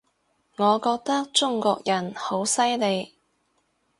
[0.55, 3.13] 我覺得中國人好犀利